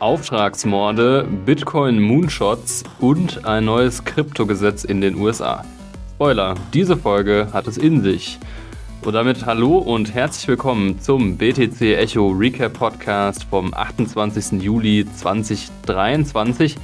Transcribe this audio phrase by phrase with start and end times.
[0.00, 5.62] Auftragsmorde, Bitcoin-Moonshots und ein neues Kryptogesetz in den USA.
[6.14, 8.38] Spoiler, diese Folge hat es in sich.
[9.04, 14.62] Und damit hallo und herzlich willkommen zum BTC Echo Recap Podcast vom 28.
[14.62, 16.76] Juli 2023.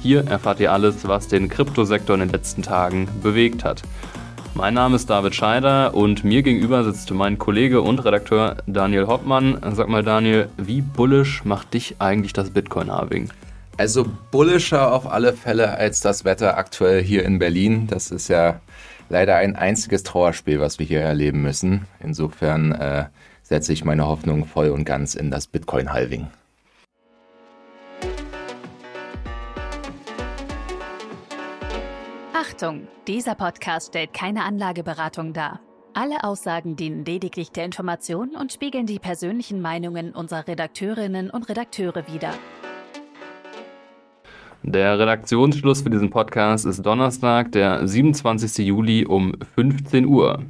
[0.00, 3.82] Hier erfahrt ihr alles, was den Kryptosektor in den letzten Tagen bewegt hat.
[4.56, 9.58] Mein Name ist David Scheider und mir gegenüber sitzt mein Kollege und Redakteur Daniel Hoppmann.
[9.72, 13.30] Sag mal, Daniel, wie bullish macht dich eigentlich das Bitcoin-Halving?
[13.78, 17.88] Also bullischer auf alle Fälle als das Wetter aktuell hier in Berlin.
[17.88, 18.60] Das ist ja
[19.08, 21.88] leider ein einziges Trauerspiel, was wir hier erleben müssen.
[21.98, 23.06] Insofern äh,
[23.42, 26.28] setze ich meine Hoffnung voll und ganz in das Bitcoin-Halving.
[32.46, 35.60] Achtung, dieser Podcast stellt keine Anlageberatung dar.
[35.94, 42.06] Alle Aussagen dienen lediglich der Information und spiegeln die persönlichen Meinungen unserer Redakteurinnen und Redakteure
[42.06, 42.34] wider.
[44.62, 48.66] Der Redaktionsschluss für diesen Podcast ist Donnerstag, der 27.
[48.66, 50.42] Juli um 15 Uhr.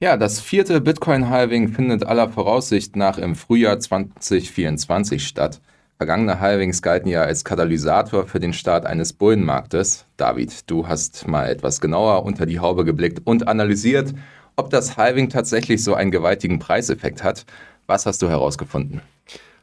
[0.00, 5.60] Ja, das vierte Bitcoin-Halving findet aller Voraussicht nach im Frühjahr 2024 statt.
[5.96, 10.06] Vergangene Halvings galten ja als Katalysator für den Start eines Bullenmarktes.
[10.16, 14.12] David, du hast mal etwas genauer unter die Haube geblickt und analysiert,
[14.56, 17.46] ob das Halving tatsächlich so einen gewaltigen Preiseffekt hat.
[17.86, 19.02] Was hast du herausgefunden?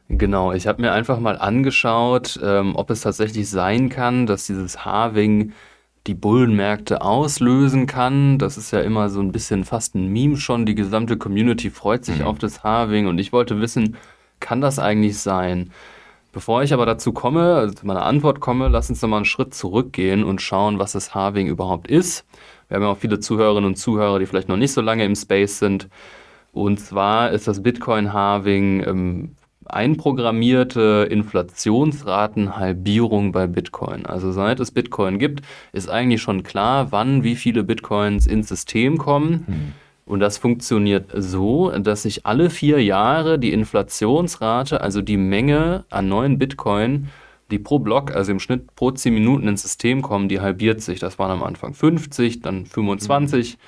[0.08, 4.86] Genau, ich habe mir einfach mal angeschaut, ähm, ob es tatsächlich sein kann, dass dieses
[4.86, 5.52] Halving
[6.06, 8.38] die Bullenmärkte auslösen kann.
[8.38, 10.64] Das ist ja immer so ein bisschen fast ein Meme schon.
[10.64, 12.26] Die gesamte Community freut sich mhm.
[12.26, 13.96] auf das Halving und ich wollte wissen,
[14.40, 15.70] kann das eigentlich sein?
[16.32, 19.52] Bevor ich aber dazu komme, also zu meiner Antwort komme, lass uns nochmal einen Schritt
[19.52, 22.24] zurückgehen und schauen, was das Halving überhaupt ist.
[22.68, 25.14] Wir haben ja auch viele Zuhörerinnen und Zuhörer, die vielleicht noch nicht so lange im
[25.14, 25.90] Space sind.
[26.52, 34.06] Und zwar ist das Bitcoin-Halving ähm, einprogrammierte Inflationsratenhalbierung bei Bitcoin.
[34.06, 35.42] Also seit es Bitcoin gibt,
[35.72, 39.44] ist eigentlich schon klar, wann wie viele Bitcoins ins System kommen.
[39.46, 39.74] Hm.
[40.04, 46.08] Und das funktioniert so, dass sich alle vier Jahre die Inflationsrate, also die Menge an
[46.08, 47.08] neuen Bitcoin,
[47.50, 50.98] die pro Block, also im Schnitt pro 10 Minuten ins System kommen, die halbiert sich.
[50.98, 53.58] Das waren am Anfang 50, dann 25.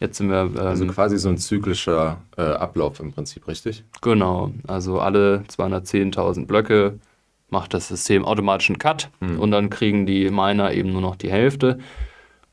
[0.00, 0.42] Jetzt sind wir.
[0.42, 3.84] Ähm, also quasi so ein zyklischer äh, Ablauf im Prinzip, richtig?
[4.00, 4.50] Genau.
[4.66, 6.98] Also alle 210.000 Blöcke
[7.50, 9.38] macht das System automatisch einen Cut mhm.
[9.38, 11.78] und dann kriegen die Miner eben nur noch die Hälfte.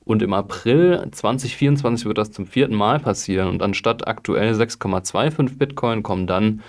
[0.07, 3.49] Und im April 2024 wird das zum vierten Mal passieren.
[3.49, 6.61] Und anstatt aktuell 6,25 Bitcoin kommen dann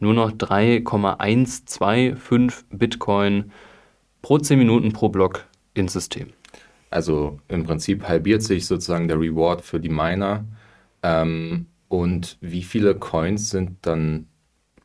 [0.00, 3.52] nur noch 3,125 Bitcoin
[4.22, 6.28] pro 10 Minuten pro Block ins System.
[6.88, 10.46] Also im Prinzip halbiert sich sozusagen der Reward für die Miner.
[11.02, 14.26] Ähm, und wie viele Coins sind dann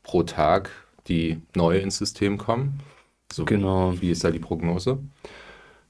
[0.03, 0.69] pro Tag,
[1.07, 2.81] die neu ins System kommen?
[3.31, 3.93] So, genau.
[4.01, 4.99] Wie ist da die Prognose?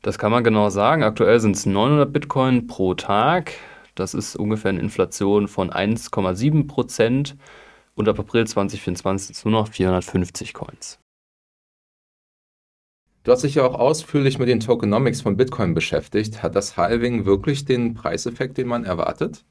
[0.02, 1.04] Das kann man genau sagen.
[1.04, 3.54] Aktuell sind es 900 Bitcoin pro Tag.
[3.94, 7.38] Das ist ungefähr eine Inflation von 1,7 Prozent.
[7.94, 10.98] Und ab April 2024 sind es nur noch 450 Coins.
[13.24, 16.42] Du hast dich ja auch ausführlich mit den Tokenomics von Bitcoin beschäftigt.
[16.42, 19.46] Hat das Halving wirklich den Preiseffekt, den man erwartet?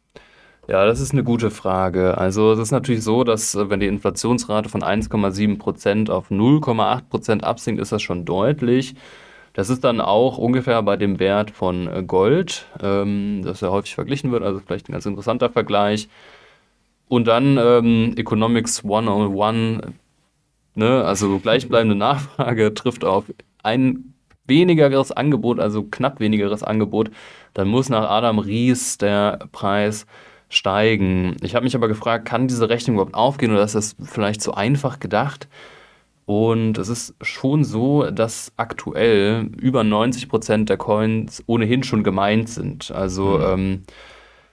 [0.66, 2.18] Ja, das ist eine gute Frage.
[2.18, 7.80] Also es ist natürlich so, dass äh, wenn die Inflationsrate von 1,7% auf 0,8% absinkt,
[7.80, 8.96] ist das schon deutlich.
[9.60, 13.94] Das ist dann auch ungefähr bei dem Wert von äh, Gold, ähm, das ja häufig
[13.94, 16.08] verglichen wird, also vielleicht ein ganz interessanter Vergleich.
[17.08, 19.82] Und dann ähm, Economics 101,
[20.76, 23.24] ne, also gleichbleibende Nachfrage trifft auf
[23.62, 24.14] ein
[24.46, 27.10] wenigeres Angebot, also knapp wenigeres Angebot,
[27.52, 30.06] dann muss nach Adam Ries der Preis
[30.48, 31.36] steigen.
[31.42, 34.54] Ich habe mich aber gefragt, kann diese Rechnung überhaupt aufgehen oder ist das vielleicht zu
[34.54, 35.48] einfach gedacht?
[36.30, 42.48] Und es ist schon so, dass aktuell über 90 Prozent der Coins ohnehin schon gemeint
[42.48, 42.92] sind.
[42.92, 43.44] Also mhm.
[43.48, 43.82] ähm,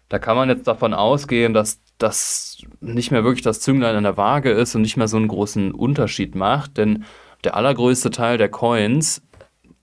[0.09, 4.17] da kann man jetzt davon ausgehen, dass das nicht mehr wirklich das Zünglein an der
[4.17, 6.77] Waage ist und nicht mehr so einen großen Unterschied macht.
[6.77, 7.05] Denn
[7.43, 9.21] der allergrößte Teil der Coins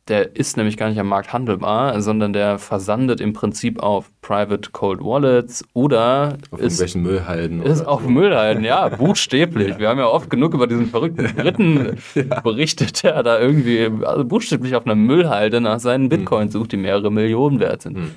[0.08, 4.70] der ist nämlich gar nicht am Markt handelbar, sondern der versandet im Prinzip auf Private
[4.70, 7.62] Cold Wallets oder auf ist, irgendwelchen Müllhalden.
[7.62, 8.10] Ist auf so.
[8.10, 9.68] Müllhalden, ja, buchstäblich.
[9.68, 9.78] Ja.
[9.78, 12.40] Wir haben ja oft genug über diesen verrückten Briten ja.
[12.40, 17.10] berichtet, der da irgendwie also buchstäblich auf einer Müllhalde nach seinen Bitcoins sucht, die mehrere
[17.10, 17.96] Millionen wert sind.
[17.96, 18.10] Hm.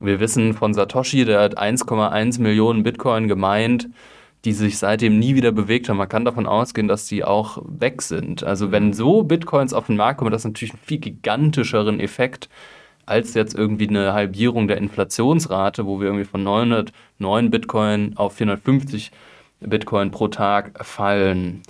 [0.00, 3.88] Wir wissen von Satoshi, der hat 1,1 Millionen Bitcoin gemeint
[4.44, 5.98] die sich seitdem nie wieder bewegt haben.
[5.98, 8.42] Man kann davon ausgehen, dass die auch weg sind.
[8.42, 8.92] Also wenn mhm.
[8.92, 12.48] so Bitcoins auf den Markt kommen, das ist natürlich einen viel gigantischeren Effekt
[13.06, 19.10] als jetzt irgendwie eine Halbierung der Inflationsrate, wo wir irgendwie von 909 Bitcoin auf 450
[19.60, 21.62] Bitcoin pro Tag fallen.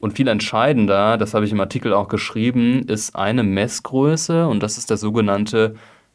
[0.00, 4.78] Und viel entscheidender, das habe ich im Artikel auch geschrieben, ist eine Messgröße und das
[4.78, 5.74] ist der sogenannte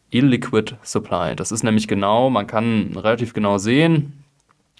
[0.09, 1.35] Illiquid Supply.
[1.35, 4.22] Das ist nämlich genau, man kann relativ genau sehen,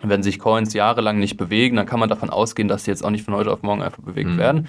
[0.02, 3.10] wenn sich Coins jahrelang nicht bewegen, dann kann man davon ausgehen, dass sie jetzt auch
[3.10, 4.38] nicht von heute auf morgen einfach bewegt mhm.
[4.38, 4.68] werden.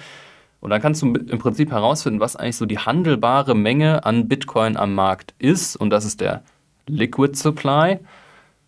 [0.61, 4.77] Und dann kannst du im Prinzip herausfinden, was eigentlich so die handelbare Menge an Bitcoin
[4.77, 5.75] am Markt ist.
[5.75, 6.43] Und das ist der
[6.87, 7.99] Liquid Supply.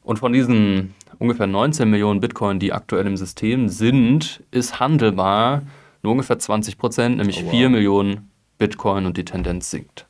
[0.04, 5.64] Und von diesen ungefähr 19 Millionen Bitcoin, die aktuell im System sind, ist handelbar
[6.04, 7.52] nur ungefähr 20 Prozent, nämlich oh, wow.
[7.52, 10.07] 4 Millionen Bitcoin und die Tendenz sinkt.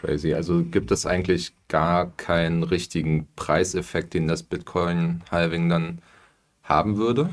[0.00, 0.34] Crazy.
[0.34, 5.98] Also gibt es eigentlich gar keinen richtigen Preiseffekt, den das Bitcoin-Halving dann
[6.62, 7.30] haben würde?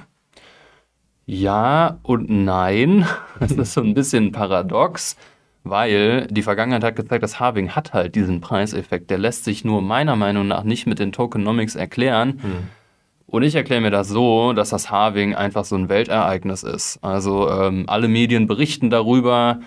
[1.26, 3.06] Ja und nein.
[3.40, 5.18] Das ist so ein bisschen paradox,
[5.64, 9.10] weil die Vergangenheit hat gezeigt, dass Halving hat halt diesen Preiseffekt.
[9.10, 12.40] Der lässt sich nur meiner Meinung nach nicht mit den Tokenomics erklären.
[12.42, 12.68] Hm.
[13.26, 17.00] Und ich erkläre mir das so, dass das Halving einfach so ein Weltereignis ist.
[17.02, 19.62] Also ähm, alle Medien berichten darüber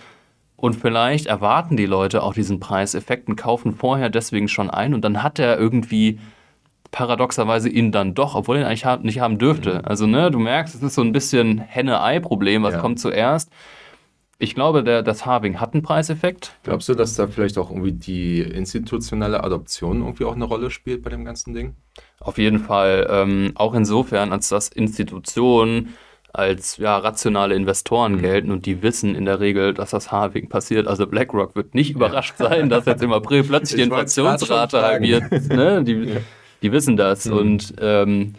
[0.64, 5.04] und vielleicht erwarten die Leute auch diesen Preiseffekt und kaufen vorher deswegen schon ein und
[5.04, 6.18] dann hat er irgendwie
[6.90, 9.74] paradoxerweise ihn dann doch, obwohl er ihn eigentlich nicht haben dürfte.
[9.74, 9.80] Mhm.
[9.84, 12.80] Also, ne, du merkst, es ist so ein bisschen Henne-Ei-Problem, was ja.
[12.80, 13.50] kommt zuerst.
[14.38, 16.56] Ich glaube, der, das Harving hat einen Preiseffekt.
[16.62, 21.02] Glaubst du, dass da vielleicht auch irgendwie die institutionelle Adoption irgendwie auch eine Rolle spielt
[21.02, 21.74] bei dem ganzen Ding?
[22.20, 23.06] Auf jeden Fall.
[23.10, 25.94] Ähm, auch insofern, als dass Institutionen
[26.34, 28.20] als ja, rationale Investoren mhm.
[28.20, 30.88] gelten und die wissen in der Regel, dass das Halving passiert.
[30.88, 35.30] Also BlackRock wird nicht überrascht sein, dass jetzt im April plötzlich die Inflationsrate halbiert.
[35.30, 35.82] Ne?
[35.84, 36.16] Die, ja.
[36.60, 37.26] die wissen das.
[37.26, 37.32] Mhm.
[37.36, 38.34] Und ähm,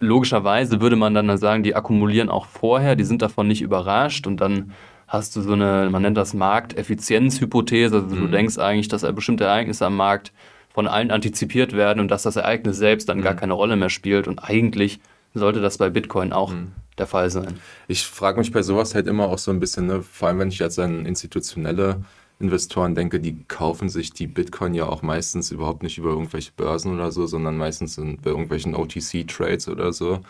[0.00, 4.40] logischerweise würde man dann sagen, die akkumulieren auch vorher, die sind davon nicht überrascht und
[4.40, 4.72] dann
[5.06, 8.20] hast du so eine, man nennt das Markteffizienzhypothese, also mhm.
[8.20, 10.32] du denkst eigentlich, dass bestimmte Ereignisse am Markt
[10.72, 13.22] von allen antizipiert werden und dass das Ereignis selbst dann mhm.
[13.22, 14.98] gar keine Rolle mehr spielt und eigentlich
[15.34, 16.72] sollte das bei Bitcoin auch mhm.
[16.98, 17.58] Der Fall sein.
[17.88, 20.48] Ich frage mich bei sowas halt immer auch so ein bisschen, ne, vor allem wenn
[20.48, 22.02] ich jetzt an institutionelle
[22.38, 26.92] Investoren denke, die kaufen sich die Bitcoin ja auch meistens überhaupt nicht über irgendwelche Börsen
[26.92, 30.20] oder so, sondern meistens in, bei irgendwelchen OTC-Trades oder so.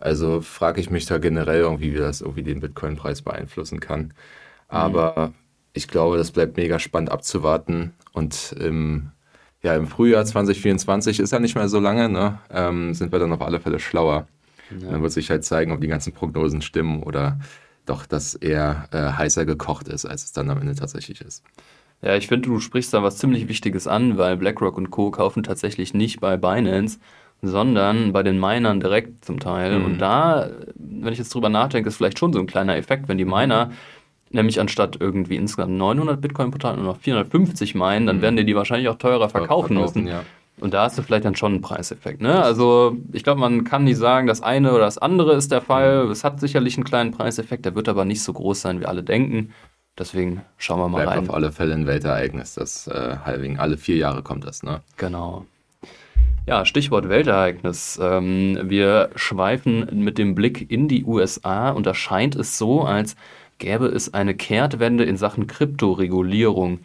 [0.00, 4.14] Also frage ich mich da generell irgendwie, wie das irgendwie den Bitcoin-Preis beeinflussen kann.
[4.68, 5.34] Aber mhm.
[5.72, 7.92] ich glaube, das bleibt mega spannend abzuwarten.
[8.12, 9.10] Und im,
[9.62, 12.38] ja, im Frühjahr 2024 ist ja nicht mehr so lange, ne?
[12.50, 14.26] Ähm, sind wir dann auf alle Fälle schlauer.
[14.80, 14.90] Ja.
[14.90, 17.38] Dann wird sich halt zeigen, ob die ganzen Prognosen stimmen oder
[17.86, 21.42] doch das eher äh, heißer gekocht ist, als es dann am Ende tatsächlich ist.
[22.02, 25.10] Ja, ich finde, du sprichst da was ziemlich Wichtiges an, weil BlackRock und Co.
[25.10, 26.98] kaufen tatsächlich nicht bei Binance,
[27.42, 29.78] sondern bei den Minern direkt zum Teil.
[29.78, 29.84] Mhm.
[29.84, 33.18] Und da, wenn ich jetzt drüber nachdenke, ist vielleicht schon so ein kleiner Effekt, wenn
[33.18, 33.72] die Miner
[34.30, 38.22] nämlich anstatt irgendwie insgesamt 900 Bitcoin pro Tag nur noch 450 meinen, dann mhm.
[38.22, 40.06] werden die die wahrscheinlich auch teurer verkaufen, verkaufen müssen.
[40.06, 40.24] Ja.
[40.60, 42.20] Und da hast du vielleicht dann schon einen Preiseffekt.
[42.20, 42.42] Ne?
[42.42, 46.08] Also ich glaube, man kann nicht sagen, das eine oder das andere ist der Fall.
[46.10, 49.02] Es hat sicherlich einen kleinen Preiseffekt, der wird aber nicht so groß sein, wie alle
[49.02, 49.52] denken.
[49.98, 51.28] Deswegen schauen wir mal Bleibt rein.
[51.28, 52.54] auf alle Fälle ein Weltereignis.
[52.54, 54.80] Das äh, Halving, alle vier Jahre kommt das, ne?
[54.96, 55.44] Genau.
[56.46, 57.98] Ja, Stichwort Weltereignis.
[58.00, 63.16] Ähm, wir schweifen mit dem Blick in die USA und da scheint es so, als
[63.58, 66.80] gäbe es eine Kehrtwende in Sachen Kryptoregulierung.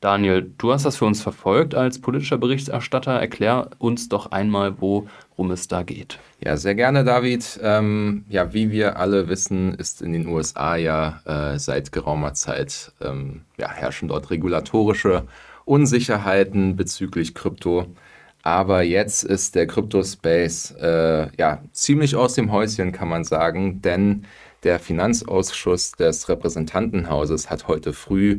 [0.00, 3.12] Daniel, du hast das für uns verfolgt als politischer Berichterstatter.
[3.12, 6.18] Erklär uns doch einmal, worum es da geht.
[6.44, 7.58] Ja, sehr gerne, David.
[7.62, 12.92] Ähm, ja, wie wir alle wissen, ist in den USA ja äh, seit geraumer Zeit
[13.00, 15.24] ähm, ja, herrschen dort regulatorische
[15.64, 17.86] Unsicherheiten bezüglich Krypto.
[18.42, 24.24] Aber jetzt ist der Kryptospace äh, ja ziemlich aus dem Häuschen, kann man sagen, denn
[24.62, 28.36] der Finanzausschuss des Repräsentantenhauses hat heute früh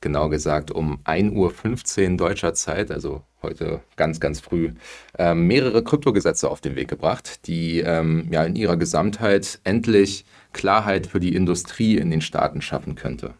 [0.00, 4.72] genau gesagt um 1.15 Uhr deutscher Zeit, also heute ganz, ganz früh,
[5.18, 11.06] äh, mehrere Kryptogesetze auf den Weg gebracht, die ähm, ja in ihrer Gesamtheit endlich Klarheit
[11.06, 13.34] für die Industrie in den Staaten schaffen könnte.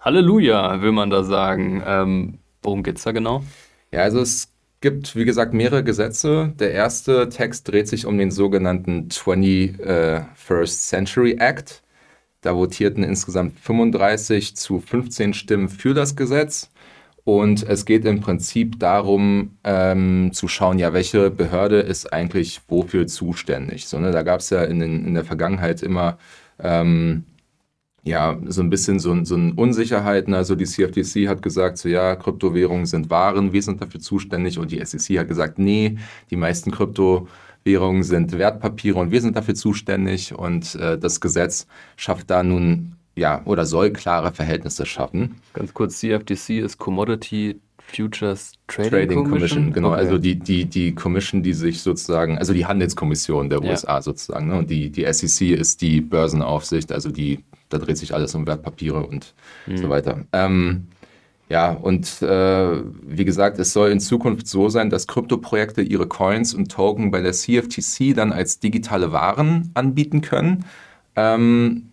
[0.00, 1.82] Halleluja, will man da sagen.
[1.86, 3.44] Ähm, worum geht es da genau?
[3.92, 4.48] Ja, also es
[4.80, 6.54] gibt, wie gesagt, mehrere Gesetze.
[6.58, 11.82] Der erste Text dreht sich um den sogenannten 21st Century Act.
[12.40, 16.70] Da votierten insgesamt 35 zu 15 Stimmen für das Gesetz.
[17.24, 23.06] Und es geht im Prinzip darum, ähm, zu schauen, ja, welche Behörde ist eigentlich wofür
[23.06, 23.86] zuständig.
[23.86, 26.18] So, ne, da gab es ja in, den, in der Vergangenheit immer
[26.58, 27.24] ähm,
[28.02, 30.32] ja, so ein bisschen so, so eine Unsicherheiten.
[30.32, 34.58] Also die CFTC hat gesagt, so ja, Kryptowährungen sind Waren, wir sind dafür zuständig.
[34.58, 35.98] Und die SEC hat gesagt, nee,
[36.30, 37.28] die meisten Kryptowährungen
[37.64, 42.96] Währungen sind Wertpapiere und wir sind dafür zuständig und äh, das Gesetz schafft da nun
[43.16, 45.36] ja oder soll klare Verhältnisse schaffen.
[45.52, 49.30] Ganz kurz, CFTC ist Commodity Futures Trading, Trading Commission.
[49.30, 49.72] Commission.
[49.72, 49.98] Genau, okay.
[49.98, 54.02] also die, die, die Commission, die sich sozusagen, also die Handelskommission der USA ja.
[54.02, 54.46] sozusagen.
[54.46, 54.58] Ne?
[54.58, 57.40] Und die, die SEC ist die Börsenaufsicht, also die
[57.70, 59.32] da dreht sich alles um Wertpapiere und
[59.66, 59.78] mhm.
[59.78, 60.24] so weiter.
[60.32, 60.88] Ähm,
[61.50, 66.54] ja, und äh, wie gesagt, es soll in Zukunft so sein, dass Kryptoprojekte ihre Coins
[66.54, 70.64] und Token bei der CFTC dann als digitale Waren anbieten können.
[71.16, 71.90] Ähm,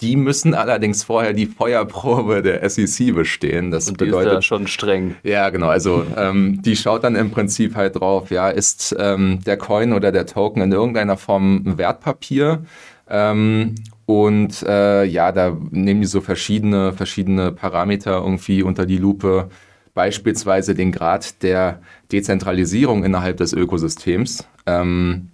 [0.00, 3.70] die müssen allerdings vorher die Feuerprobe der SEC bestehen.
[3.70, 5.14] Das und die bedeutet ist ja schon streng.
[5.22, 5.68] Ja, genau.
[5.68, 10.10] Also ähm, die schaut dann im Prinzip halt drauf, ja, ist ähm, der Coin oder
[10.10, 12.64] der Token in irgendeiner Form ein Wertpapier?
[13.08, 13.76] Ähm,
[14.10, 19.50] und äh, ja, da nehmen die so verschiedene, verschiedene Parameter irgendwie unter die Lupe.
[19.94, 24.48] Beispielsweise den Grad der Dezentralisierung innerhalb des Ökosystems.
[24.66, 25.28] Ähm,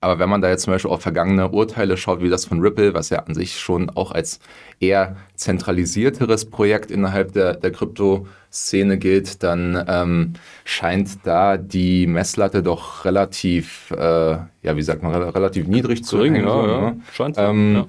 [0.00, 2.94] aber wenn man da jetzt zum Beispiel auf vergangene Urteile schaut, wie das von Ripple,
[2.94, 4.40] was ja an sich schon auch als
[4.80, 10.32] eher zentralisierteres Projekt innerhalb der, der Krypto-Szene gilt, dann ähm,
[10.64, 16.46] scheint da die Messlatte doch relativ, äh, ja, wie sagt man, relativ niedrig zu hängen.
[16.46, 16.80] Ja, ja.
[16.80, 17.00] Ne?
[17.12, 17.86] Scheint ähm, ja.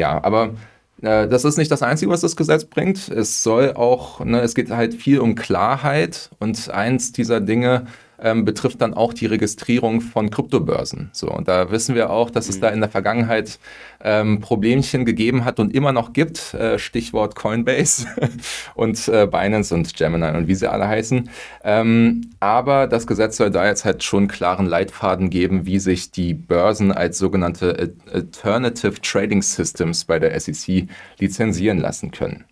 [0.00, 0.54] Ja, aber
[1.02, 3.08] äh, das ist nicht das Einzige, was das Gesetz bringt.
[3.08, 7.86] Es soll auch, ne, es geht halt viel um Klarheit und eins dieser Dinge
[8.22, 11.10] ähm, betrifft dann auch die Registrierung von Kryptobörsen.
[11.12, 12.50] So, und da wissen wir auch, dass mhm.
[12.50, 13.58] es da in der Vergangenheit
[14.02, 16.54] ähm, Problemchen gegeben hat und immer noch gibt.
[16.54, 18.06] Äh, Stichwort Coinbase
[18.74, 21.28] und äh, Binance und Gemini und wie sie alle heißen.
[21.64, 26.34] Ähm, aber das Gesetz soll da jetzt halt schon klaren Leitfaden geben, wie sich die
[26.34, 32.44] Börsen als sogenannte Alternative Trading Systems bei der SEC lizenzieren lassen können.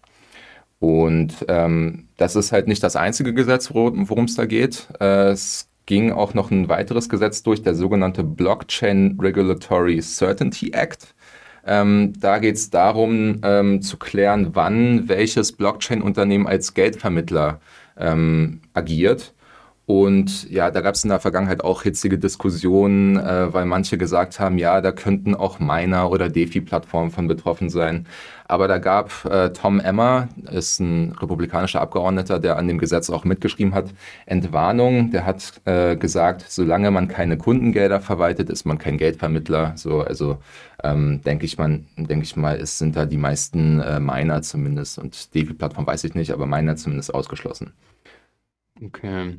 [0.80, 4.88] Und ähm, das ist halt nicht das einzige Gesetz, worum es da geht.
[5.00, 11.14] Äh, es ging auch noch ein weiteres Gesetz durch, der sogenannte Blockchain Regulatory Certainty Act.
[11.64, 17.60] Ähm, da geht es darum, ähm, zu klären, wann welches Blockchain-Unternehmen als Geldvermittler
[17.96, 19.32] ähm, agiert.
[19.88, 24.38] Und ja, da gab es in der Vergangenheit auch hitzige Diskussionen, äh, weil manche gesagt
[24.38, 28.06] haben, ja, da könnten auch Miner oder DeFi-Plattformen von betroffen sein.
[28.44, 33.24] Aber da gab äh, Tom Emmer, ist ein republikanischer Abgeordneter, der an dem Gesetz auch
[33.24, 33.86] mitgeschrieben hat,
[34.26, 35.10] Entwarnung.
[35.10, 39.72] Der hat äh, gesagt, solange man keine Kundengelder verwaltet, ist man kein Geldvermittler.
[39.76, 40.36] So, also
[40.84, 44.98] ähm, denke ich, man, denke ich mal, es sind da die meisten äh, Miner zumindest
[44.98, 47.72] und DeFi-Plattform weiß ich nicht, aber Miner zumindest ausgeschlossen.
[48.84, 49.38] Okay.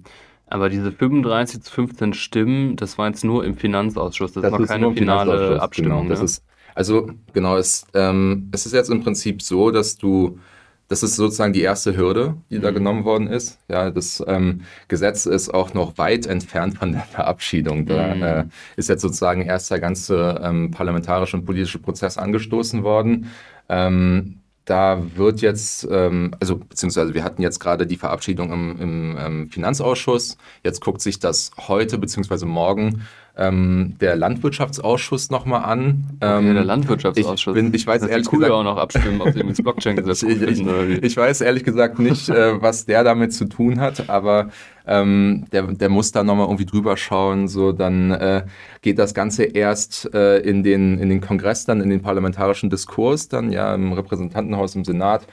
[0.49, 4.33] Aber diese 35 zu 15 Stimmen, das war jetzt nur im Finanzausschuss.
[4.33, 6.07] Das, das noch keine finale Abstimmung.
[6.07, 6.25] Genau, ne?
[6.25, 10.39] ist, also genau, es, ähm, es ist jetzt im Prinzip so, dass du,
[10.87, 12.61] das ist sozusagen die erste Hürde, die mhm.
[12.63, 13.59] da genommen worden ist.
[13.67, 17.85] Ja, das ähm, Gesetz ist auch noch weit entfernt von der Verabschiedung.
[17.85, 18.23] Da mhm.
[18.23, 23.27] äh, ist jetzt sozusagen erst der ganze ähm, parlamentarische und politische Prozess angestoßen worden.
[23.69, 24.38] Ähm,
[24.69, 29.49] da wird jetzt, ähm, also beziehungsweise wir hatten jetzt gerade die Verabschiedung im, im ähm,
[29.49, 30.37] Finanzausschuss.
[30.63, 33.07] Jetzt guckt sich das heute beziehungsweise morgen
[33.39, 36.03] ähm, der Landwirtschaftsausschuss nochmal an.
[36.19, 37.55] Okay, ähm, der Landwirtschaftsausschuss.
[37.55, 40.41] Ich, bin, ich weiß das ehrlich gesagt auch noch abstimmen, ob sie ins Blockchain-Gesetz ich,
[40.41, 44.49] ich, ich, weiß ehrlich gesagt nicht, äh, was der damit zu tun hat, aber
[44.85, 47.47] ähm, der, der muss da nochmal irgendwie drüber schauen.
[47.47, 48.43] So, dann äh,
[48.81, 53.29] geht das Ganze erst äh, in, den, in den Kongress, dann in den parlamentarischen Diskurs,
[53.29, 55.25] dann ja im Repräsentantenhaus, im Senat.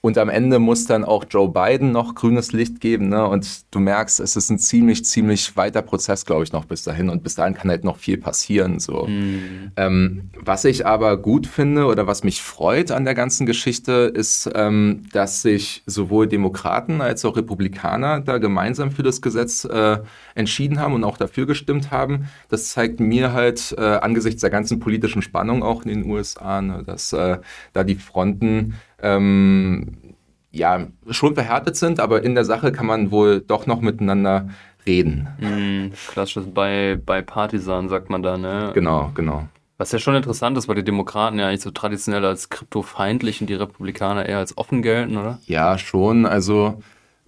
[0.00, 3.08] Und am Ende muss dann auch Joe Biden noch grünes Licht geben.
[3.08, 3.26] Ne?
[3.26, 7.08] Und du merkst, es ist ein ziemlich, ziemlich weiter Prozess, glaube ich, noch bis dahin.
[7.08, 8.78] Und bis dahin kann halt noch viel passieren.
[8.78, 9.06] So.
[9.08, 9.72] Mhm.
[9.76, 14.48] Ähm, was ich aber gut finde oder was mich freut an der ganzen Geschichte, ist,
[14.54, 19.98] ähm, dass sich sowohl Demokraten als auch Republikaner da gemeinsam für das Gesetz äh,
[20.36, 22.28] entschieden haben und auch dafür gestimmt haben.
[22.48, 26.84] Das zeigt mir halt äh, angesichts der ganzen politischen Spannung auch in den USA, ne,
[26.86, 27.38] dass äh,
[27.72, 30.14] da die Fronten ähm,
[30.50, 34.48] ja, schon verhärtet sind, aber in der Sache kann man wohl doch noch miteinander
[34.86, 35.28] reden.
[35.38, 38.70] Mm, klassisch bei, bei Partisan sagt man da, ne?
[38.74, 39.48] Genau, genau.
[39.76, 43.46] Was ja schon interessant ist, weil die Demokraten ja eigentlich so traditionell als kryptofeindlich und
[43.48, 45.38] die Republikaner eher als offen gelten, oder?
[45.46, 46.26] Ja, schon.
[46.26, 46.82] Also,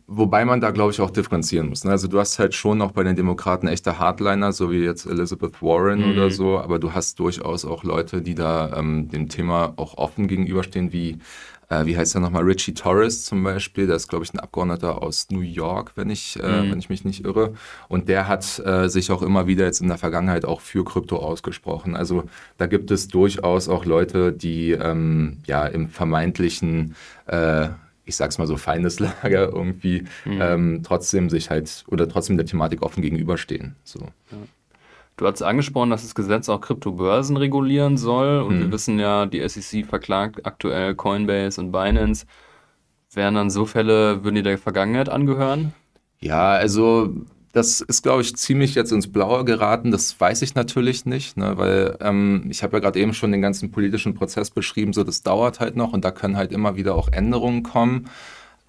[0.09, 1.85] wobei man da, glaube ich, auch differenzieren muss.
[1.85, 1.93] Ne?
[1.93, 5.63] Also, du hast halt schon auch bei den Demokraten echte Hardliner, so wie jetzt Elizabeth
[5.63, 6.13] Warren mhm.
[6.13, 10.27] oder so, aber du hast durchaus auch Leute, die da ähm, dem Thema auch offen
[10.27, 11.19] gegenüberstehen, wie
[11.71, 15.03] äh, wie heißt er nochmal, Richie Torres zum Beispiel, der ist, glaube ich, ein Abgeordneter
[15.03, 16.73] aus New York, wenn ich, äh, mhm.
[16.73, 17.55] wenn ich mich nicht irre.
[17.89, 21.17] Und der hat äh, sich auch immer wieder jetzt in der Vergangenheit auch für Krypto
[21.17, 21.97] ausgesprochen.
[21.97, 22.25] Also
[22.59, 26.97] da gibt es durchaus auch Leute, die ähm, ja im vermeintlichen
[27.27, 27.69] äh,
[28.07, 30.41] ich sag's mal so, Feindeslager irgendwie mhm.
[30.41, 33.77] ähm, trotzdem sich halt oder trotzdem der Thematik offen gegenüberstehen.
[33.85, 34.01] So.
[34.01, 34.39] Ja.
[35.21, 38.41] Du hast angesprochen, dass das Gesetz auch Kryptobörsen regulieren soll.
[38.41, 38.61] Und mhm.
[38.61, 42.25] wir wissen ja, die SEC verklagt aktuell Coinbase und Binance.
[43.13, 45.75] Wären dann so Fälle, würden die der Vergangenheit angehören?
[46.21, 47.13] Ja, also
[47.53, 49.91] das ist, glaube ich, ziemlich jetzt ins Blaue geraten.
[49.91, 53.43] Das weiß ich natürlich nicht, ne, weil ähm, ich habe ja gerade eben schon den
[53.43, 54.95] ganzen politischen Prozess beschrieben.
[54.95, 58.09] So, das dauert halt noch und da können halt immer wieder auch Änderungen kommen.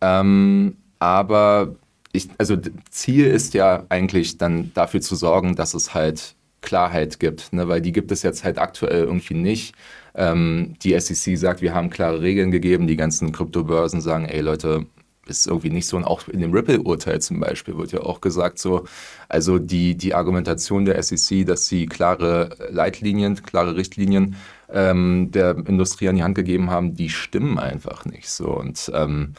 [0.02, 1.76] Ähm, aber
[2.12, 2.58] ich, also
[2.90, 7.82] Ziel ist ja eigentlich dann dafür zu sorgen, dass es halt Klarheit gibt, ne, weil
[7.82, 9.76] die gibt es jetzt halt aktuell irgendwie nicht.
[10.16, 12.88] Ähm, die SEC sagt, wir haben klare Regeln gegeben.
[12.88, 14.86] Die ganzen Kryptobörsen sagen, ey Leute,
[15.28, 15.98] ist irgendwie nicht so.
[15.98, 18.86] Und auch in dem Ripple-Urteil zum Beispiel wird ja auch gesagt, so,
[19.30, 24.36] also die, die Argumentation der SEC, dass sie klare Leitlinien, klare Richtlinien
[24.70, 28.48] ähm, der Industrie an die Hand gegeben haben, die stimmen einfach nicht so.
[28.48, 29.34] Und ähm,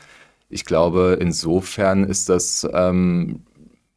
[0.48, 3.40] ich glaube, insofern ist das ähm,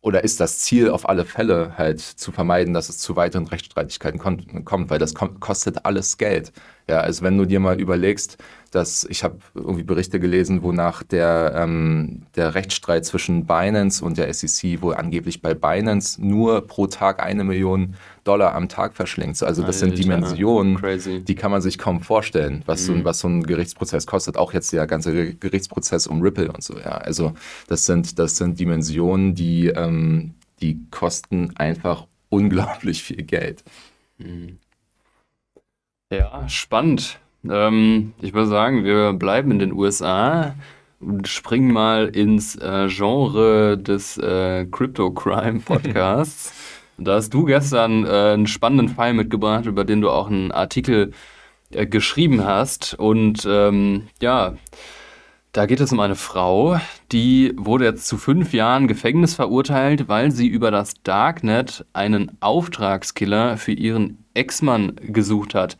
[0.05, 4.19] oder ist das Ziel auf alle Fälle halt zu vermeiden, dass es zu weiteren Rechtsstreitigkeiten
[4.19, 6.51] kommt, weil das kostet alles Geld.
[6.87, 8.37] Ja, also wenn du dir mal überlegst,
[8.71, 14.31] dass ich habe irgendwie Berichte gelesen, wonach der, ähm, der Rechtsstreit zwischen Binance und der
[14.33, 19.41] SEC wohl angeblich bei Binance nur pro Tag eine Million Dollar am Tag verschlingt.
[19.41, 21.23] Also das Alter, sind Dimensionen, crazy.
[21.23, 22.99] die kann man sich kaum vorstellen, was, mhm.
[22.99, 24.37] so, was so ein Gerichtsprozess kostet.
[24.37, 26.77] Auch jetzt der ganze Gerichtsprozess um Ripple und so.
[26.77, 27.33] Ja, also
[27.67, 33.63] das sind das sind Dimensionen, die ähm, die kosten einfach unglaublich viel Geld.
[34.17, 34.59] Mhm.
[36.11, 37.19] Ja, spannend.
[37.49, 40.55] Ähm, ich würde sagen, wir bleiben in den USA
[40.99, 46.53] und springen mal ins äh, Genre des äh, Crypto Crime Podcasts.
[46.99, 51.11] da hast du gestern äh, einen spannenden Fall mitgebracht, über den du auch einen Artikel
[51.71, 52.93] äh, geschrieben hast.
[52.93, 54.55] Und ähm, ja,
[55.55, 56.81] da geht es um eine Frau,
[57.13, 63.55] die wurde jetzt zu fünf Jahren Gefängnis verurteilt, weil sie über das Darknet einen Auftragskiller
[63.55, 65.77] für ihren Ex-Mann gesucht hat.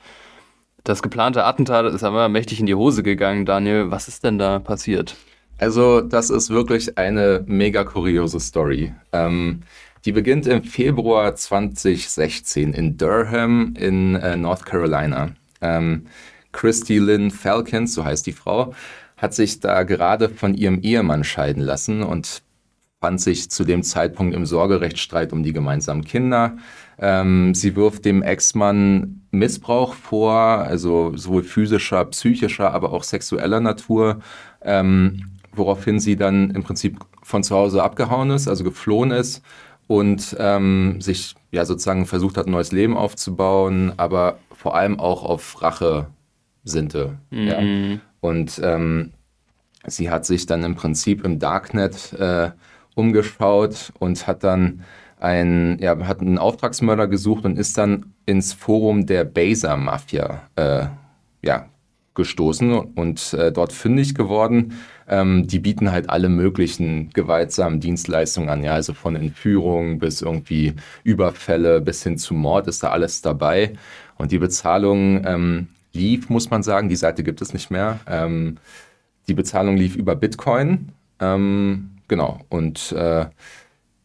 [0.86, 3.92] Das geplante Attentat ist aber mächtig in die Hose gegangen, Daniel.
[3.92, 5.18] Was ist denn da passiert?
[5.58, 8.94] Also, das ist wirklich eine mega kuriose Story.
[9.12, 9.64] Ähm,
[10.06, 15.32] die beginnt im Februar 2016 in Durham in äh, North Carolina.
[15.60, 16.06] Ähm,
[16.54, 18.74] Christy Lynn Falcons, so heißt die Frau,
[19.18, 22.44] hat sich da gerade von ihrem Ehemann scheiden lassen und
[23.00, 26.58] fand sich zu dem Zeitpunkt im Sorgerechtsstreit um die gemeinsamen Kinder.
[26.98, 34.22] Ähm, sie wirft dem Ex-Mann Missbrauch vor, also sowohl physischer, psychischer, aber auch sexueller Natur,
[34.62, 39.44] ähm, woraufhin sie dann im Prinzip von zu Hause abgehauen ist, also geflohen ist
[39.88, 45.24] und ähm, sich ja sozusagen versucht hat, ein neues Leben aufzubauen, aber vor allem auch
[45.24, 46.08] auf Rache
[46.66, 47.18] sinnte.
[47.30, 47.48] Mhm.
[47.48, 48.00] Ja.
[48.20, 49.14] Und ähm,
[49.88, 52.52] sie hat sich dann im Prinzip im Darknet äh,
[52.96, 54.84] umgeschaut und hat dann
[55.20, 60.88] ein, ja, hat einen Auftragsmörder gesucht und ist dann ins Forum der Baser Mafia äh,
[61.42, 61.70] ja,
[62.16, 64.74] gestoßen und äh, dort fündig geworden.
[65.08, 70.74] Ähm, die bieten halt alle möglichen gewaltsamen Dienstleistungen an, ja, also von Entführung bis irgendwie
[71.04, 73.74] Überfälle bis hin zu Mord ist da alles dabei.
[74.18, 78.00] Und die Bezahlung ähm, lief, muss man sagen, die Seite gibt es nicht mehr.
[78.08, 78.58] Ähm,
[79.28, 80.90] die Bezahlung lief über Bitcoin.
[81.20, 82.40] Ähm, genau.
[82.50, 83.26] Und äh,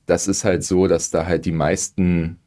[0.07, 2.39] das ist halt so, dass da halt die meisten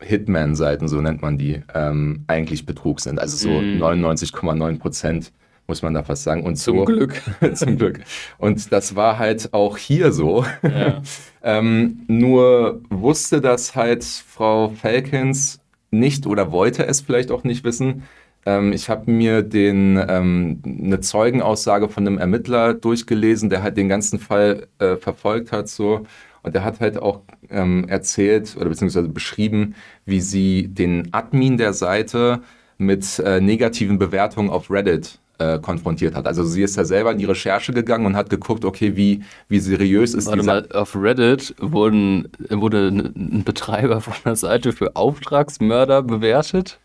[0.00, 3.18] Hitman-Seiten, so nennt man die, ähm, eigentlich Betrug sind.
[3.18, 3.82] Also so mm.
[3.82, 5.32] 99,9 Prozent
[5.66, 6.42] muss man da fast sagen.
[6.42, 7.22] Und zum so, Glück.
[7.54, 8.00] zum Glück.
[8.38, 10.44] Und das war halt auch hier so.
[10.62, 11.02] Ja.
[11.42, 15.60] ähm, nur wusste das halt Frau Falkins
[15.90, 18.02] nicht oder wollte es vielleicht auch nicht wissen.
[18.46, 23.88] Ähm, ich habe mir den, ähm, eine Zeugenaussage von einem Ermittler durchgelesen, der halt den
[23.88, 25.68] ganzen Fall äh, verfolgt hat.
[25.68, 26.06] So.
[26.42, 31.72] Und er hat halt auch ähm, erzählt oder beziehungsweise beschrieben, wie sie den Admin der
[31.72, 32.40] Seite
[32.76, 36.26] mit äh, negativen Bewertungen auf Reddit äh, konfrontiert hat.
[36.26, 39.58] Also sie ist ja selber in die Recherche gegangen und hat geguckt, okay, wie, wie
[39.58, 46.02] seriös ist Warte mal, auf Reddit wurden, wurde ein Betreiber von der Seite für Auftragsmörder
[46.02, 46.78] bewertet?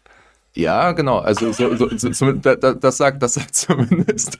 [0.59, 1.19] Ja, genau.
[1.19, 4.39] Also so, so, so, das, sagt, das sagt zumindest,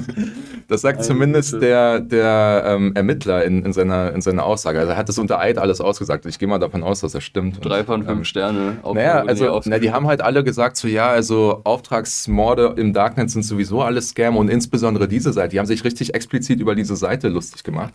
[0.68, 4.80] das sagt zumindest der, der ähm, Ermittler in, in, seiner, in seiner Aussage.
[4.80, 6.26] Also er hat es unter Eid alles ausgesagt.
[6.26, 7.64] Ich gehe mal davon aus, dass das stimmt.
[7.64, 8.78] Drei von fünf ähm, Sterne.
[8.92, 13.44] Naja, also na, die haben halt alle gesagt, so ja, also Auftragsmorde im Darknet sind
[13.44, 15.50] sowieso alles Scam und insbesondere diese Seite.
[15.50, 17.94] Die haben sich richtig explizit über diese Seite lustig gemacht.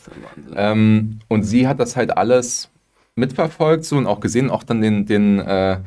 [0.56, 2.69] Ähm, und sie hat das halt alles
[3.15, 5.80] mitverfolgt so und auch gesehen, auch dann den, den äh,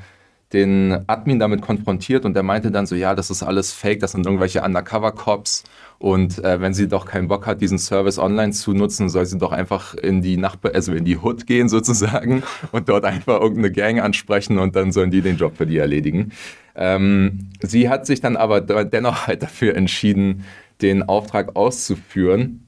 [0.52, 4.12] den Admin damit konfrontiert und der meinte dann so, ja, das ist alles fake, das
[4.12, 5.64] sind irgendwelche Undercover-Cops
[5.98, 9.38] und äh, wenn sie doch keinen Bock hat, diesen Service online zu nutzen, soll sie
[9.38, 13.70] doch einfach in die Nachbar also in die Hood gehen sozusagen und dort einfach irgendeine
[13.70, 16.32] Gang ansprechen und dann sollen die den Job für die erledigen.
[16.74, 20.44] Ähm, sie hat sich dann aber dennoch halt dafür entschieden,
[20.80, 22.66] den Auftrag auszuführen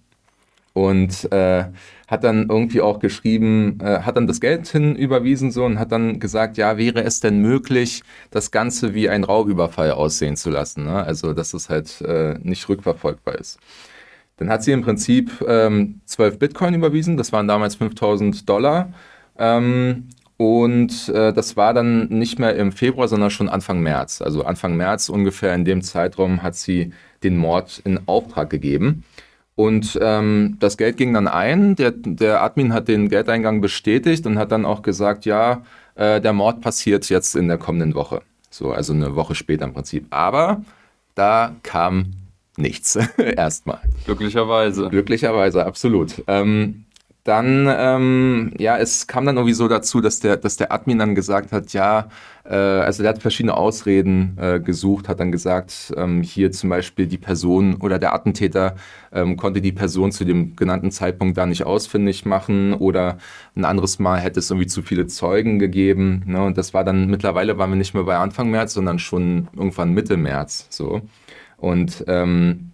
[0.73, 1.65] und äh,
[2.07, 6.21] hat dann irgendwie auch geschrieben, äh, hat dann das Geld hinüberwiesen so und hat dann
[6.21, 10.85] gesagt, ja, wäre es denn möglich, das Ganze wie ein Raubüberfall aussehen zu lassen?
[10.85, 11.03] Ne?
[11.03, 13.59] Also, dass es halt äh, nicht rückverfolgbar ist.
[14.37, 18.93] Dann hat sie im Prinzip ähm, 12 Bitcoin überwiesen, das waren damals 5000 Dollar.
[19.39, 24.21] Ähm, und äh, das war dann nicht mehr im Februar, sondern schon Anfang März.
[24.21, 29.05] Also Anfang März ungefähr in dem Zeitraum hat sie den Mord in Auftrag gegeben.
[29.57, 31.77] Und ähm, das Geld ging dann ein.
[31.77, 35.63] Der, der Admin hat den Geldeingang bestätigt und hat dann auch gesagt, ja,
[35.95, 38.23] äh, der Mord passiert jetzt in der kommenden Woche.
[38.51, 40.07] So, also eine Woche später im Prinzip.
[40.11, 40.63] Aber
[41.15, 42.13] da kam
[42.57, 43.81] nichts erstmal.
[44.05, 44.89] Glücklicherweise.
[44.91, 46.23] Glücklicherweise, absolut.
[46.27, 46.85] Ähm,
[47.25, 51.15] dann, ähm, ja, es kam dann irgendwie so dazu, dass der, dass der Admin dann
[51.15, 52.09] gesagt hat, ja,
[52.45, 57.07] äh, also der hat verschiedene Ausreden äh, gesucht, hat dann gesagt, ähm, hier zum Beispiel
[57.07, 58.77] die Person oder der Attentäter
[59.11, 63.17] ähm, konnte die Person zu dem genannten Zeitpunkt da nicht ausfindig machen oder
[63.57, 66.25] ein anderes Mal hätte es irgendwie zu viele Zeugen gegeben.
[66.27, 66.45] Ne?
[66.45, 69.95] Und das war dann, mittlerweile waren wir nicht mehr bei Anfang März, sondern schon irgendwann
[69.95, 70.67] Mitte März.
[70.69, 71.01] So.
[71.57, 72.73] Und ähm,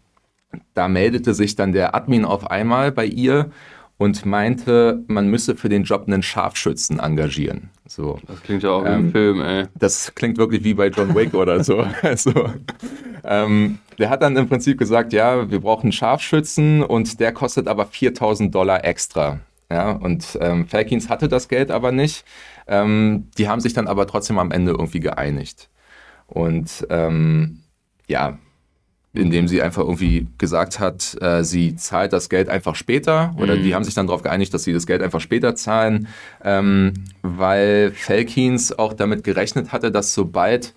[0.75, 3.53] da meldete sich dann der Admin auf einmal bei ihr
[4.01, 7.69] und meinte, man müsse für den Job einen Scharfschützen engagieren.
[7.87, 8.19] So.
[8.27, 9.67] Das klingt ja auch ähm, im Film, ey.
[9.79, 11.81] Das klingt wirklich wie bei John Wick oder so.
[12.03, 12.33] also,
[13.25, 17.69] ähm, der hat dann im Prinzip gesagt, ja, wir brauchen einen Scharfschützen und der kostet
[17.69, 19.41] aber 4000 Dollar extra.
[19.71, 22.25] Ja, und ähm, Falkins hatte das Geld aber nicht.
[22.69, 25.69] Ähm, die haben sich dann aber trotzdem am Ende irgendwie geeinigt.
[26.27, 27.65] Und ähm,
[28.07, 28.39] ja,
[29.13, 33.65] indem sie einfach irgendwie gesagt hat, äh, sie zahlt das Geld einfach später oder mhm.
[33.65, 36.07] die haben sich dann darauf geeinigt, dass sie das Geld einfach später zahlen,
[36.45, 40.75] ähm, weil Felkins auch damit gerechnet hatte, dass sobald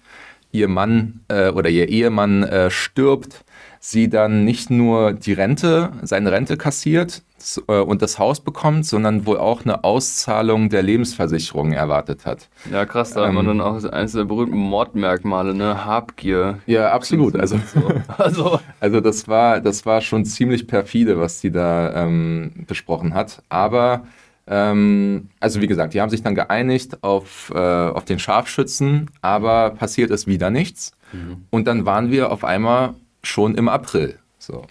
[0.51, 3.43] ihr Mann äh, oder ihr Ehemann äh, stirbt,
[3.85, 7.21] sie dann nicht nur die Rente, seine Rente kassiert,
[7.67, 12.47] äh, und das Haus bekommt, sondern wohl auch eine Auszahlung der Lebensversicherung erwartet hat.
[12.71, 15.83] Ja, krass, da ähm, hat man ähm, dann auch eines der berühmten Mordmerkmale, ne?
[15.83, 16.59] Habgier.
[16.65, 17.35] Ja, absolut.
[17.35, 17.81] Also, so.
[18.17, 23.43] also, also das war, das war schon ziemlich perfide, was die da ähm, besprochen hat.
[23.49, 24.07] Aber
[24.47, 29.71] ähm, also wie gesagt, die haben sich dann geeinigt auf, äh, auf den Scharfschützen, aber
[29.71, 30.93] passiert ist wieder nichts.
[31.11, 31.45] Mhm.
[31.49, 32.93] Und dann waren wir auf einmal
[33.23, 34.19] schon im April.
[34.37, 34.65] So.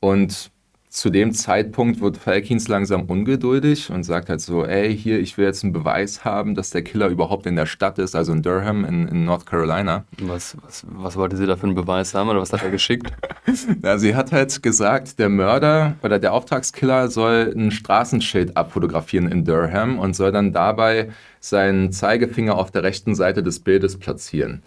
[0.00, 0.50] Und
[0.94, 5.44] zu dem Zeitpunkt wird Falkins langsam ungeduldig und sagt halt so, ey, hier, ich will
[5.44, 8.84] jetzt einen Beweis haben, dass der Killer überhaupt in der Stadt ist, also in Durham
[8.84, 10.04] in, in North Carolina.
[10.20, 13.12] Was, was, was wollte sie da für einen Beweis haben oder was hat er geschickt?
[13.82, 19.44] Na, sie hat halt gesagt, der Mörder oder der Auftragskiller soll ein Straßenschild abfotografieren in
[19.44, 24.62] Durham und soll dann dabei seinen Zeigefinger auf der rechten Seite des Bildes platzieren.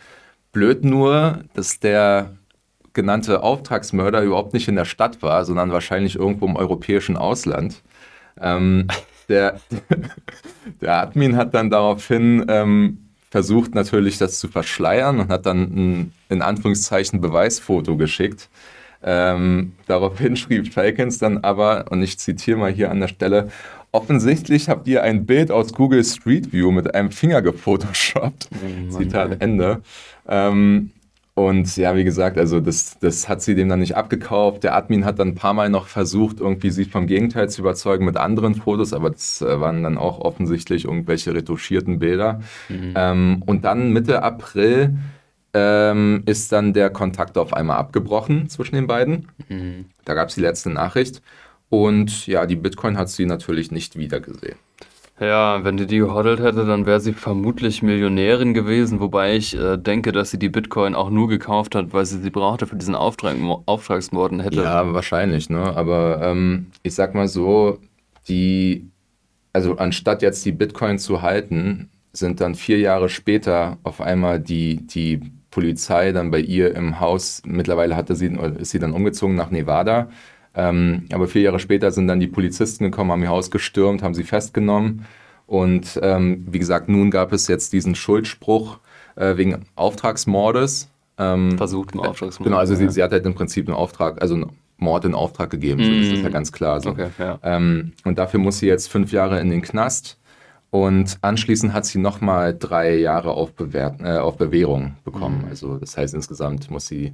[0.52, 2.34] Blöd nur, dass der
[2.98, 7.84] genannte Auftragsmörder überhaupt nicht in der Stadt war, sondern wahrscheinlich irgendwo im europäischen Ausland.
[8.42, 8.88] Ähm,
[9.30, 9.60] der,
[10.82, 12.98] der Admin hat dann daraufhin ähm,
[13.30, 18.50] versucht natürlich das zu verschleiern und hat dann ein in Anführungszeichen Beweisfoto geschickt.
[19.04, 23.52] Ähm, daraufhin schrieb Falkins dann aber, und ich zitiere mal hier an der Stelle,
[23.92, 28.50] offensichtlich habt ihr ein Bild aus Google Street View mit einem Finger gefotoshoppt.
[28.52, 29.82] Oh Zitat Ende.
[30.28, 30.92] Ähm,
[31.38, 34.63] und ja, wie gesagt, also das, das hat sie dem dann nicht abgekauft.
[34.63, 38.06] Der Admin hat dann ein paar Mal noch versucht, irgendwie sie vom Gegenteil zu überzeugen
[38.06, 42.41] mit anderen Fotos, aber das äh, waren dann auch offensichtlich irgendwelche retuschierten Bilder.
[42.69, 42.93] Mhm.
[42.95, 44.97] Ähm, und dann Mitte April
[45.54, 49.28] ähm, ist dann der Kontakt auf einmal abgebrochen zwischen den beiden.
[49.47, 49.86] Mhm.
[50.06, 51.21] Da gab es die letzte Nachricht.
[51.69, 54.58] Und ja, die Bitcoin hat sie natürlich nicht wiedergesehen.
[55.20, 59.78] Ja, wenn die die gehoddelt hätte, dann wäre sie vermutlich Millionärin gewesen, wobei ich äh,
[59.78, 62.94] denke, dass sie die Bitcoin auch nur gekauft hat, weil sie sie brauchte für diesen
[62.94, 64.58] Auftrag, Auftragsmorden hätte.
[64.62, 65.76] Ja, wahrscheinlich, ne?
[65.76, 67.80] Aber ähm, ich sag mal so,
[68.28, 68.92] die,
[69.54, 74.86] also anstatt jetzt die Bitcoin zu halten, sind dann vier Jahre später auf einmal die,
[74.86, 78.28] die Polizei dann bei ihr im Haus, mittlerweile hatte sie,
[78.60, 80.10] ist sie dann umgezogen nach Nevada,
[80.58, 84.15] ähm, aber vier Jahre später sind dann die Polizisten gekommen, haben ihr Haus gestürmt, haben
[84.15, 85.06] sie festgenommen.
[85.46, 88.80] Und ähm, wie gesagt, nun gab es jetzt diesen Schuldspruch
[89.15, 90.89] äh, wegen Auftragsmordes.
[91.20, 92.46] Ähm, Versuchten Auftragsmord.
[92.46, 92.80] Genau, also ja.
[92.80, 95.80] sie, sie, hat halt im Prinzip einen Auftrag, also einen Mord in Auftrag gegeben.
[95.80, 95.84] Mm.
[95.84, 96.34] So, das ist ja mhm.
[96.34, 96.82] ganz klar.
[96.82, 96.89] So.
[96.89, 97.39] Okay, ja.
[97.43, 100.17] Ähm, und dafür muss sie jetzt fünf Jahre in den Knast.
[100.72, 105.43] Und anschließend hat sie nochmal drei Jahre auf, Bewehr, äh, auf Bewährung bekommen.
[105.46, 105.50] Mm.
[105.50, 107.13] Also das heißt, insgesamt muss sie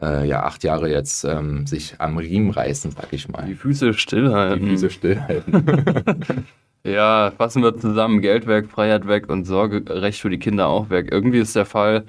[0.00, 3.46] äh, ja, acht Jahre jetzt ähm, sich am Riemen reißen, sag ich mal.
[3.46, 4.64] Die Füße stillhalten.
[4.64, 5.64] Die Füße stillhalten.
[6.84, 8.20] ja, fassen wir zusammen.
[8.20, 11.08] Geld weg, Freiheit weg und Sorgerecht für die Kinder auch weg.
[11.10, 12.04] Irgendwie ist der Fall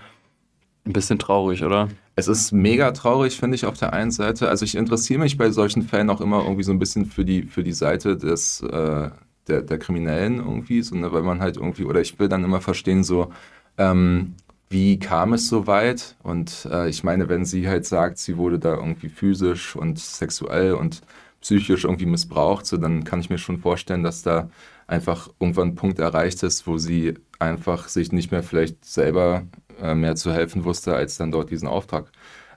[0.86, 1.90] ein bisschen traurig, oder?
[2.20, 4.50] es ist mega traurig, finde ich, auf der einen Seite.
[4.50, 7.44] Also ich interessiere mich bei solchen Fällen auch immer irgendwie so ein bisschen für die,
[7.44, 9.10] für die Seite des, äh,
[9.48, 12.62] der, der Kriminellen irgendwie, so, ne, weil man halt irgendwie, oder ich will dann immer
[12.62, 13.32] verstehen, so,
[13.78, 14.36] ähm,
[14.70, 16.16] wie kam es so weit?
[16.24, 20.74] Und äh, ich meine, wenn sie halt sagt, sie wurde da irgendwie physisch und sexuell
[20.74, 21.02] und
[21.42, 24.50] psychisch irgendwie missbraucht, so dann kann ich mir schon vorstellen, dass da
[24.88, 29.44] einfach irgendwann ein Punkt erreicht ist, wo sie einfach sich nicht mehr vielleicht selber
[29.82, 32.12] äh, mehr zu helfen wusste, als dann dort diesen Auftrag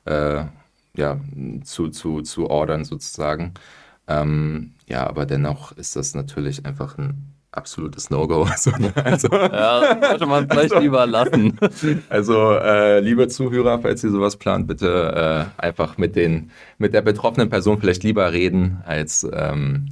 [0.05, 0.45] äh,
[0.97, 1.21] ja,
[1.65, 3.55] zu, zu, zu ordern sozusagen.
[4.09, 8.47] Ähm, ja, aber dennoch ist das natürlich einfach ein absolutes No-Go.
[8.51, 11.59] Also, ne, also, ja, sollte man vielleicht also, lieber lassen.
[12.09, 17.03] Also, äh, liebe Zuhörer, falls ihr sowas plant, bitte äh, einfach mit, den, mit der
[17.03, 19.89] betroffenen Person vielleicht lieber reden, als ähm,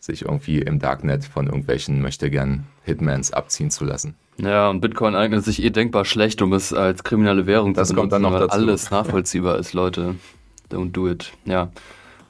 [0.00, 4.14] sich irgendwie im Darknet von irgendwelchen möchte gern Hitmans abziehen zu lassen.
[4.36, 7.94] Ja, und Bitcoin eignet sich eh denkbar schlecht, um es als kriminelle Währung das zu
[7.94, 8.52] benutzen, kommt dann noch dazu.
[8.52, 10.16] alles nachvollziehbar ist, Leute.
[10.70, 11.32] Don't do it.
[11.44, 11.70] Ja.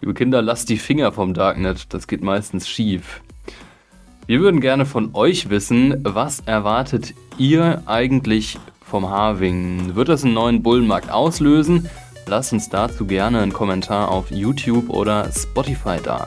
[0.00, 3.22] Liebe Kinder, lasst die Finger vom Darknet, das geht meistens schief.
[4.26, 9.96] Wir würden gerne von euch wissen, was erwartet ihr eigentlich vom Harving?
[9.96, 11.90] Wird das einen neuen Bullenmarkt auslösen?
[12.26, 16.26] Lasst uns dazu gerne einen Kommentar auf YouTube oder Spotify da.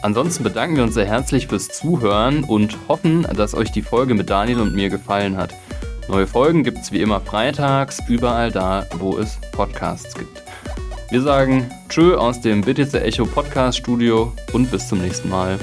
[0.00, 4.30] Ansonsten bedanken wir uns sehr herzlich fürs Zuhören und hoffen, dass euch die Folge mit
[4.30, 5.54] Daniel und mir gefallen hat.
[6.08, 10.42] Neue Folgen gibt es wie immer freitags, überall da, wo es Podcasts gibt.
[11.10, 15.58] Wir sagen Tschö aus dem BTC Echo Podcast Studio und bis zum nächsten Mal.